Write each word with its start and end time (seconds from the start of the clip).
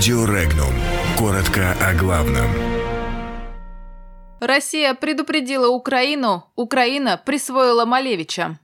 Радио 0.00 0.24
Регнум. 0.24 0.72
Коротко 1.18 1.76
о 1.78 1.92
главном. 1.92 2.48
Россия 4.40 4.94
предупредила 4.94 5.68
Украину, 5.68 6.46
Украина 6.56 7.20
присвоила 7.22 7.84
Малевича. 7.84 8.58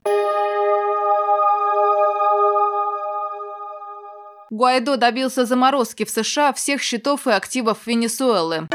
Гуайдо 4.48 4.96
добился 4.96 5.44
заморозки 5.44 6.06
в 6.06 6.10
США 6.10 6.54
всех 6.54 6.80
счетов 6.80 7.26
и 7.26 7.32
активов 7.32 7.86
Венесуэлы. 7.86 8.68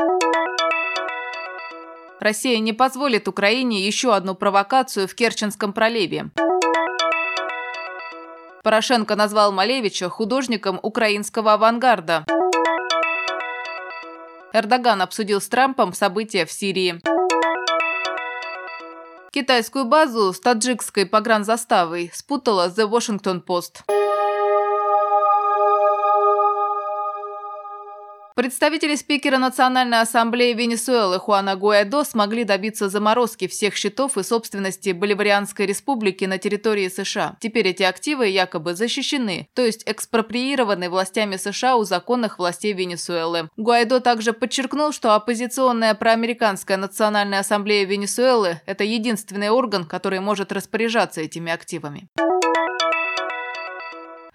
Россия 2.20 2.60
не 2.60 2.74
позволит 2.74 3.28
Украине 3.28 3.84
еще 3.84 4.14
одну 4.14 4.36
провокацию 4.36 5.08
в 5.08 5.16
Керченском 5.16 5.74
проливе. 5.74 6.30
Порошенко 8.64 9.16
назвал 9.16 9.52
Малевича 9.52 10.10
художником 10.10 10.80
украинского 10.84 11.54
авангарда. 11.54 12.24
Эрдоган 14.54 15.02
обсудил 15.02 15.40
с 15.40 15.48
Трампом 15.48 15.94
события 15.94 16.46
в 16.46 16.52
Сирии. 16.52 17.02
Китайскую 19.32 19.86
базу 19.86 20.34
с 20.34 20.42
таджикской 20.42 21.06
погранзаставой 21.06 22.12
спутала 22.14 22.68
The 22.68 22.90
Washington 22.90 23.42
Post. 23.44 24.01
Представители 28.42 28.96
спикера 28.96 29.38
Национальной 29.38 30.02
ассамблеи 30.02 30.54
Венесуэлы 30.54 31.20
Хуана 31.20 31.56
Гуайдо 31.56 32.04
смогли 32.04 32.44
добиться 32.44 32.90
заморозки 32.90 33.48
всех 33.48 33.76
счетов 33.76 34.18
и 34.18 34.24
собственности 34.24 34.94
Боливарианской 34.94 35.68
республики 35.68 36.26
на 36.26 36.40
территории 36.40 36.88
США. 36.88 37.38
Теперь 37.40 37.68
эти 37.68 37.84
активы 37.84 38.30
якобы 38.30 38.74
защищены, 38.74 39.48
то 39.54 39.64
есть 39.64 39.84
экспроприированы 39.86 40.90
властями 40.90 41.36
США 41.36 41.76
у 41.76 41.84
законных 41.84 42.40
властей 42.40 42.74
Венесуэлы. 42.74 43.48
Гуайдо 43.58 44.00
также 44.00 44.34
подчеркнул, 44.34 44.92
что 44.92 45.14
оппозиционная 45.14 45.94
проамериканская 45.94 46.78
Национальная 46.78 47.42
ассамблея 47.42 47.86
Венесуэлы– 47.86 48.60
это 48.66 48.84
единственный 48.84 49.52
орган, 49.52 49.86
который 49.86 50.20
может 50.20 50.52
распоряжаться 50.52 51.22
этими 51.22 51.52
активами. 51.52 52.10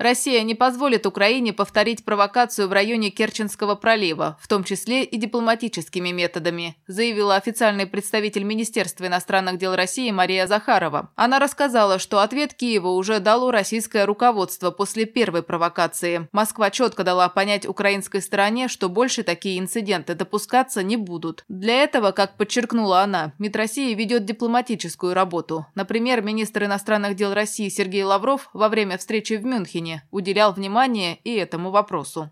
Россия 0.07 0.45
не 0.45 0.55
позволит 0.55 1.05
Украине 1.05 1.53
повторить 1.53 2.05
провокацию 2.05 2.69
в 2.69 2.73
районе 2.73 3.11
Керченского 3.11 3.75
пролива, 3.75 4.39
в 4.41 4.47
том 4.47 4.63
числе 4.63 5.03
и 5.03 5.17
дипломатическими 5.17 6.11
методами, 6.11 6.77
заявила 6.87 7.35
официальный 7.35 7.89
представитель 7.89 8.45
Министерства 8.45 9.09
иностранных 9.09 9.59
дел 9.59 9.75
России 9.75 10.13
Мария 10.13 10.47
Захарова. 10.47 11.11
Она 11.17 11.41
рассказала, 11.41 11.99
что 11.99 12.21
ответ 12.21 12.55
Киева 12.55 12.87
уже 12.91 13.19
дало 13.19 13.51
российское 13.51 14.05
руководство 14.05 14.71
после 14.71 15.07
первой 15.07 15.43
провокации. 15.43 16.29
Москва 16.31 16.71
четко 16.71 17.03
дала 17.03 17.29
понять 17.29 17.67
украинской 17.67 18.23
стороне, 18.23 18.69
что 18.69 18.89
больше 18.89 19.25
такие 19.25 19.59
инциденты 19.59 20.15
допускаться 20.15 20.85
не 20.85 20.97
будут. 20.97 21.45
Для 21.49 21.83
этого, 21.83 22.13
как 22.13 22.37
подчеркнула 22.37 23.01
она, 23.01 23.33
МИД 23.41 23.57
России 23.57 23.93
ведет 23.95 24.25
дипломатическую 24.25 25.15
работу. 25.15 25.67
Например, 25.75 26.23
министр 26.23 26.67
иностранных 26.67 27.17
дел 27.17 27.35
России 27.35 27.69
Сергей 27.69 28.05
Лавров 28.05 28.51
во 28.53 28.69
время 28.69 28.99
встречи 28.99 29.33
в 29.33 29.45
Мюнхене 29.45 29.96
уделял 30.11 30.53
внимание 30.53 31.17
и 31.25 31.35
этому 31.35 31.71
вопросу. 31.71 32.31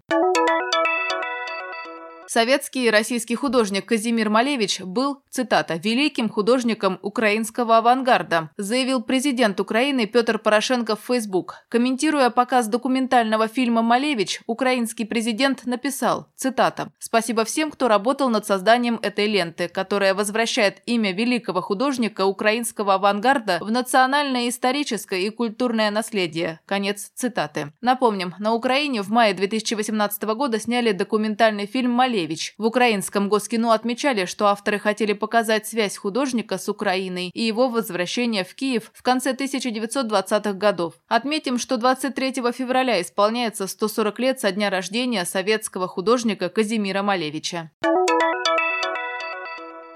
Советский 2.35 2.87
и 2.87 2.91
российский 2.91 3.37
художник 3.37 3.87
Казимир 3.87 4.29
Малевич 4.29 4.81
был, 4.81 5.23
цитата, 5.31 5.75
«великим 5.75 6.29
художником 6.29 6.99
украинского 7.01 7.77
авангарда», 7.77 8.51
заявил 8.57 9.03
президент 9.03 9.61
Украины 9.61 10.07
Петр 10.07 10.41
Порошенко 10.41 10.97
в 10.97 11.01
Facebook. 11.07 11.55
Комментируя 11.69 12.31
показ 12.31 12.67
документального 12.67 13.47
фильма 13.47 13.83
«Малевич», 13.83 14.41
украинский 14.49 15.07
президент 15.07 15.65
написал, 15.65 16.27
цитата, 16.35 16.91
«Спасибо 16.99 17.45
всем, 17.45 17.71
кто 17.71 17.87
работал 17.87 18.29
над 18.29 18.45
созданием 18.45 18.99
этой 19.01 19.29
ленты, 19.29 19.69
которая 19.69 20.13
возвращает 20.13 20.83
имя 20.87 21.13
великого 21.13 21.61
художника 21.61 22.27
украинского 22.27 22.95
авангарда 22.95 23.59
в 23.61 23.71
национальное 23.71 24.49
историческое 24.49 25.21
и 25.25 25.31
культурное 25.31 25.93
наследие». 25.93 26.59
Конец 26.67 27.13
цитаты. 27.15 27.73
Напомним, 27.81 28.35
на 28.41 28.55
Украине 28.55 29.03
в 29.03 29.11
мае 29.11 29.35
2018 29.35 30.25
года 30.35 30.59
сняли 30.59 30.91
документальный 30.91 31.67
фильм 31.67 31.93
«Малевич», 31.93 32.24
Малевич. 32.25 32.55
В 32.59 32.67
украинском 32.67 33.29
Госкино 33.29 33.75
отмечали, 33.75 34.25
что 34.25 34.47
авторы 34.47 34.79
хотели 34.79 35.13
показать 35.13 35.67
связь 35.67 35.97
художника 35.97 36.59
с 36.59 36.69
Украиной 36.69 37.31
и 37.35 37.43
его 37.43 37.69
возвращение 37.69 38.45
в 38.45 38.55
Киев 38.55 38.91
в 38.95 39.03
конце 39.03 39.33
1920-х 39.33 40.53
годов. 40.55 40.95
Отметим, 41.09 41.59
что 41.59 41.77
23 41.77 42.33
февраля 42.53 43.01
исполняется 43.01 43.67
140 43.67 44.19
лет 44.19 44.41
со 44.41 44.53
дня 44.53 44.71
рождения 44.71 45.25
советского 45.25 45.87
художника 45.87 46.49
Казимира 46.49 47.03
Малевича. 47.03 47.71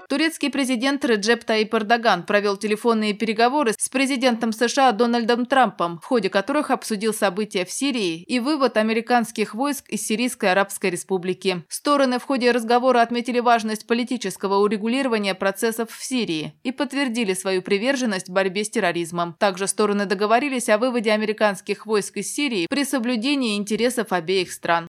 Турецкий 0.09 0.49
президент 0.49 1.05
Реджеп 1.05 1.43
Таип 1.43 1.71
Эрдоган 1.75 2.23
провел 2.23 2.57
телефонные 2.57 3.13
переговоры 3.13 3.75
с 3.77 3.89
президентом 3.89 4.51
США 4.51 4.91
Дональдом 4.91 5.45
Трампом, 5.45 5.99
в 5.99 6.05
ходе 6.05 6.31
которых 6.31 6.71
обсудил 6.71 7.13
события 7.13 7.63
в 7.63 7.71
Сирии 7.71 8.23
и 8.23 8.39
вывод 8.39 8.77
американских 8.77 9.53
войск 9.53 9.87
из 9.87 10.07
Сирийской 10.07 10.51
Арабской 10.51 10.89
Республики. 10.89 11.63
Стороны 11.69 12.17
в 12.17 12.23
ходе 12.23 12.49
разговора 12.49 13.01
отметили 13.01 13.39
важность 13.39 13.85
политического 13.85 14.55
урегулирования 14.55 15.35
процессов 15.35 15.91
в 15.91 16.03
Сирии 16.03 16.55
и 16.63 16.71
подтвердили 16.71 17.35
свою 17.35 17.61
приверженность 17.61 18.31
борьбе 18.31 18.63
с 18.63 18.71
терроризмом. 18.71 19.35
Также 19.37 19.67
стороны 19.67 20.07
договорились 20.07 20.69
о 20.69 20.79
выводе 20.79 21.11
американских 21.11 21.85
войск 21.85 22.17
из 22.17 22.33
Сирии 22.33 22.65
при 22.67 22.83
соблюдении 22.83 23.57
интересов 23.57 24.11
обеих 24.11 24.51
стран. 24.53 24.87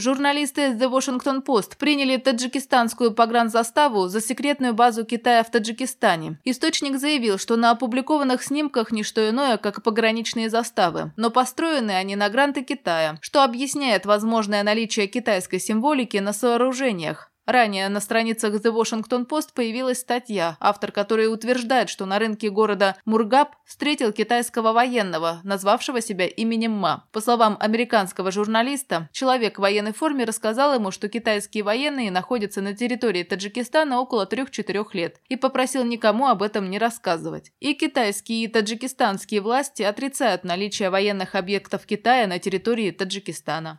Журналисты 0.00 0.74
The 0.74 0.88
Washington 0.88 1.44
Post 1.44 1.76
приняли 1.76 2.18
таджикистанскую 2.18 3.10
погранзаставу 3.10 4.06
за 4.06 4.20
секретную 4.20 4.72
базу 4.72 5.04
Китая 5.04 5.42
в 5.42 5.50
Таджикистане. 5.50 6.38
Источник 6.44 7.00
заявил, 7.00 7.36
что 7.36 7.56
на 7.56 7.72
опубликованных 7.72 8.44
снимках 8.44 8.92
не 8.92 9.02
что 9.02 9.28
иное, 9.28 9.56
как 9.56 9.82
пограничные 9.82 10.50
заставы, 10.50 11.10
но 11.16 11.30
построены 11.30 11.90
они 11.90 12.14
на 12.14 12.28
гранты 12.28 12.62
Китая, 12.62 13.18
что 13.20 13.42
объясняет 13.42 14.06
возможное 14.06 14.62
наличие 14.62 15.08
китайской 15.08 15.58
символики 15.58 16.18
на 16.18 16.32
сооружениях. 16.32 17.27
Ранее 17.48 17.88
на 17.88 18.00
страницах 18.00 18.56
The 18.56 18.70
Washington 18.70 19.26
Post 19.26 19.54
появилась 19.54 20.00
статья, 20.00 20.58
автор 20.60 20.92
которой 20.92 21.32
утверждает, 21.32 21.88
что 21.88 22.04
на 22.04 22.18
рынке 22.18 22.50
города 22.50 22.96
Мургаб 23.06 23.56
встретил 23.64 24.12
китайского 24.12 24.74
военного, 24.74 25.40
назвавшего 25.44 26.02
себя 26.02 26.26
именем 26.26 26.72
Ма. 26.72 27.06
По 27.10 27.22
словам 27.22 27.56
американского 27.58 28.30
журналиста, 28.30 29.08
человек 29.12 29.56
в 29.56 29.62
военной 29.62 29.94
форме 29.94 30.24
рассказал 30.24 30.74
ему, 30.74 30.90
что 30.90 31.08
китайские 31.08 31.64
военные 31.64 32.10
находятся 32.10 32.60
на 32.60 32.74
территории 32.74 33.22
Таджикистана 33.22 33.98
около 33.98 34.26
3-4 34.26 34.86
лет 34.92 35.16
и 35.30 35.36
попросил 35.36 35.84
никому 35.84 36.26
об 36.26 36.42
этом 36.42 36.68
не 36.68 36.78
рассказывать. 36.78 37.52
И 37.60 37.72
китайские 37.72 38.44
и 38.44 38.48
таджикистанские 38.48 39.40
власти 39.40 39.82
отрицают 39.82 40.44
наличие 40.44 40.90
военных 40.90 41.34
объектов 41.34 41.86
Китая 41.86 42.26
на 42.26 42.38
территории 42.38 42.90
Таджикистана. 42.90 43.78